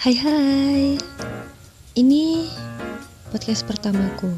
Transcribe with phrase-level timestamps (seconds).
[0.00, 0.96] Hai hai.
[1.92, 2.48] Ini
[3.28, 4.32] podcast pertamaku.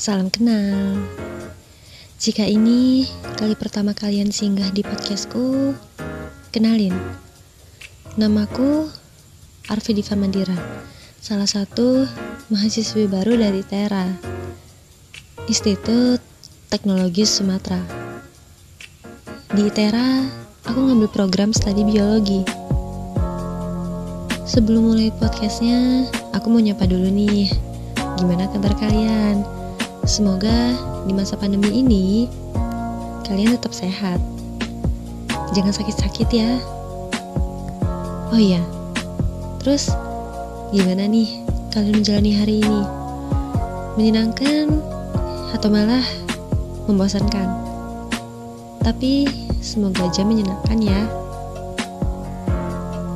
[0.00, 0.96] Salam kenal.
[2.16, 3.04] Jika ini
[3.36, 5.76] kali pertama kalian singgah di podcastku
[6.56, 6.96] Kenalin.
[8.16, 8.88] Namaku
[9.68, 10.56] Arfi Diva Mandira
[11.20, 12.08] Salah satu
[12.48, 14.08] mahasiswi baru dari Tera
[15.52, 16.24] Institut
[16.72, 17.84] Teknologi Sumatera.
[19.52, 20.24] Di Tera,
[20.64, 22.61] aku ngambil program studi biologi
[24.42, 26.02] Sebelum mulai podcastnya,
[26.34, 27.46] aku mau nyapa dulu nih.
[28.18, 29.46] Gimana kabar kalian?
[30.02, 30.74] Semoga
[31.06, 32.26] di masa pandemi ini
[33.22, 34.18] kalian tetap sehat.
[35.54, 36.58] Jangan sakit-sakit ya.
[38.34, 38.58] Oh iya,
[39.62, 39.94] terus
[40.74, 41.38] gimana nih
[41.70, 42.82] kalian menjalani hari ini?
[43.94, 44.74] Menyenangkan
[45.54, 46.02] atau malah
[46.90, 47.46] membosankan?
[48.82, 49.22] Tapi
[49.62, 51.06] semoga aja menyenangkan ya.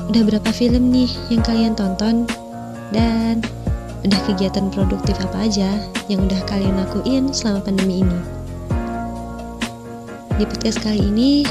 [0.06, 2.30] Udah berapa film nih yang kalian tonton?
[2.94, 3.42] Dan
[4.06, 8.20] udah kegiatan produktif apa aja yang udah kalian lakuin selama pandemi ini?
[10.38, 11.42] Di podcast kali ini,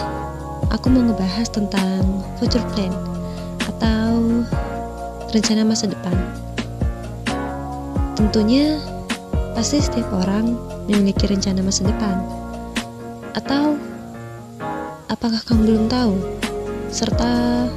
[0.71, 2.95] aku mau ngebahas tentang future plan
[3.67, 4.39] atau
[5.35, 6.15] rencana masa depan.
[8.15, 8.79] Tentunya,
[9.51, 10.55] pasti setiap orang
[10.87, 12.23] memiliki rencana masa depan.
[13.35, 13.75] Atau,
[15.11, 16.15] apakah kamu belum tahu?
[16.87, 17.67] Serta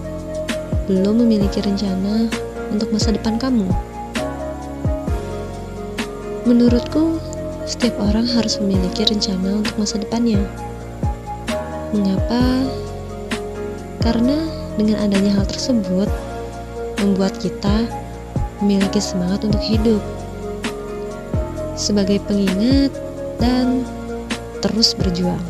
[0.89, 2.33] belum memiliki rencana
[2.73, 3.69] untuk masa depan kamu?
[6.49, 7.21] Menurutku,
[7.69, 10.41] setiap orang harus memiliki rencana untuk masa depannya.
[11.93, 12.65] Mengapa?
[14.01, 14.49] Karena
[14.81, 16.09] dengan adanya hal tersebut,
[17.05, 17.85] membuat kita
[18.65, 20.01] memiliki semangat untuk hidup.
[21.77, 22.97] Sebagai pengingat
[23.37, 23.85] dan
[24.65, 25.45] terus berjuang.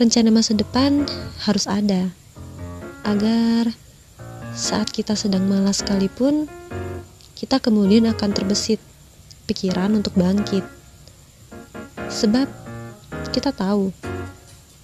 [0.00, 1.04] Rencana masa depan
[1.44, 2.08] harus ada
[3.04, 3.72] agar
[4.52, 6.50] saat kita sedang malas sekalipun,
[7.38, 8.82] kita kemudian akan terbesit
[9.48, 10.62] pikiran untuk bangkit.
[12.10, 12.50] Sebab
[13.30, 13.94] kita tahu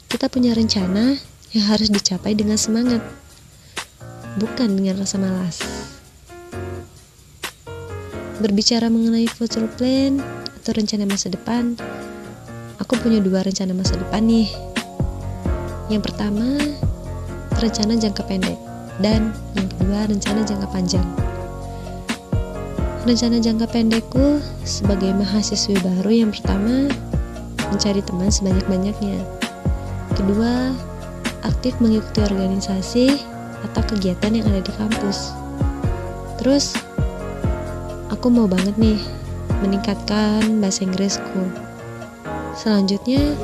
[0.06, 1.18] kita punya rencana
[1.50, 3.02] yang harus dicapai dengan semangat,
[4.38, 5.60] bukan dengan rasa malas.
[8.38, 10.22] Berbicara mengenai future plan
[10.62, 11.74] atau rencana masa depan,
[12.78, 14.48] aku punya dua rencana masa depan nih.
[15.90, 16.58] Yang pertama,
[17.60, 18.58] rencana jangka pendek
[19.00, 21.06] dan yang kedua rencana jangka panjang.
[23.06, 26.90] Rencana jangka pendekku sebagai mahasiswi baru yang pertama
[27.70, 29.22] mencari teman sebanyak-banyaknya.
[30.18, 30.74] Kedua,
[31.46, 33.06] aktif mengikuti organisasi
[33.70, 35.30] atau kegiatan yang ada di kampus.
[36.42, 36.74] Terus,
[38.10, 38.98] aku mau banget nih
[39.62, 41.46] meningkatkan bahasa Inggrisku.
[42.58, 43.38] Selanjutnya,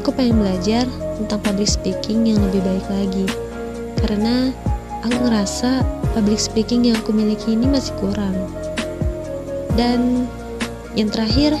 [0.00, 0.88] aku pengen belajar
[1.20, 3.26] tentang public speaking yang lebih baik lagi.
[4.00, 4.48] Karena
[5.04, 5.84] aku ngerasa
[6.16, 8.32] public speaking yang aku miliki ini masih kurang.
[9.76, 10.24] Dan
[10.96, 11.52] yang terakhir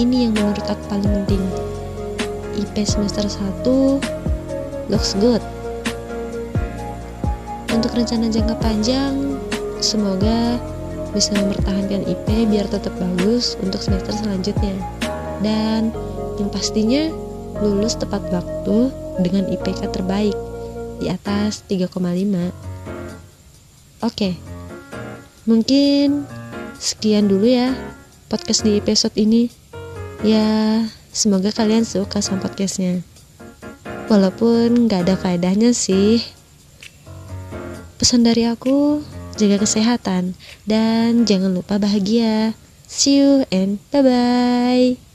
[0.00, 1.44] ini yang menurut aku paling penting.
[2.56, 3.60] IP semester 1
[4.88, 5.44] looks good.
[7.72, 9.36] Untuk rencana jangka panjang
[9.84, 10.56] semoga
[11.12, 14.80] bisa mempertahankan IP biar tetap bagus untuk semester selanjutnya.
[15.44, 15.92] Dan
[16.40, 18.88] yang pastinya lulus tepat waktu
[19.20, 20.36] dengan IPK terbaik
[21.02, 21.92] di atas 3,5.
[24.02, 24.38] Oke.
[25.42, 26.24] Mungkin
[26.78, 27.74] sekian dulu ya
[28.30, 29.52] podcast di episode ini.
[30.22, 33.02] Ya, semoga kalian suka sama podcastnya.
[34.06, 36.22] Walaupun gak ada faedahnya sih.
[37.98, 39.02] Pesan dari aku,
[39.36, 40.34] jaga kesehatan
[40.66, 42.54] dan jangan lupa bahagia.
[42.86, 45.11] See you and bye-bye.